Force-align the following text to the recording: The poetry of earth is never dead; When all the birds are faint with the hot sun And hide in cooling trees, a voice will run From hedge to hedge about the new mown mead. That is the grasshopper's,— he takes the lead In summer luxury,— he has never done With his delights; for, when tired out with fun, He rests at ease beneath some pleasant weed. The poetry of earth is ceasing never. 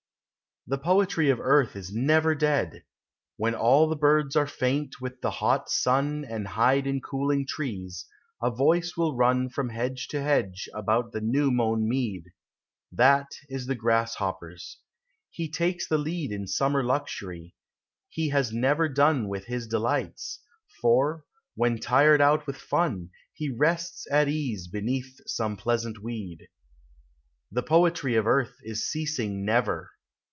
The 0.67 0.77
poetry 0.77 1.31
of 1.31 1.39
earth 1.39 1.75
is 1.75 1.91
never 1.91 2.35
dead; 2.35 2.83
When 3.35 3.55
all 3.55 3.89
the 3.89 3.95
birds 3.95 4.35
are 4.35 4.45
faint 4.45 5.01
with 5.01 5.19
the 5.21 5.31
hot 5.31 5.71
sun 5.71 6.23
And 6.23 6.49
hide 6.49 6.85
in 6.85 7.01
cooling 7.01 7.47
trees, 7.47 8.05
a 8.43 8.51
voice 8.51 8.95
will 8.95 9.15
run 9.15 9.49
From 9.49 9.69
hedge 9.69 10.07
to 10.09 10.21
hedge 10.21 10.69
about 10.71 11.13
the 11.13 11.19
new 11.19 11.49
mown 11.49 11.89
mead. 11.89 12.25
That 12.91 13.25
is 13.49 13.65
the 13.65 13.73
grasshopper's,— 13.73 14.77
he 15.31 15.49
takes 15.49 15.87
the 15.87 15.97
lead 15.97 16.31
In 16.31 16.45
summer 16.45 16.83
luxury,— 16.83 17.55
he 18.07 18.29
has 18.29 18.53
never 18.53 18.87
done 18.87 19.27
With 19.27 19.45
his 19.45 19.67
delights; 19.67 20.41
for, 20.79 21.25
when 21.55 21.79
tired 21.79 22.21
out 22.21 22.45
with 22.45 22.57
fun, 22.57 23.09
He 23.33 23.49
rests 23.49 24.05
at 24.11 24.29
ease 24.29 24.67
beneath 24.67 25.21
some 25.25 25.57
pleasant 25.57 26.03
weed. 26.03 26.47
The 27.51 27.63
poetry 27.63 28.13
of 28.15 28.27
earth 28.27 28.57
is 28.61 28.87
ceasing 28.87 29.43
never. 29.43 29.89